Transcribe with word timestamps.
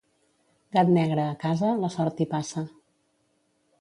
Gat 0.77 0.87
negre 0.95 1.25
a 1.33 1.37
casa, 1.45 1.69
la 1.85 1.93
sort 1.97 2.25
hi 2.25 2.27
passa. 2.33 2.65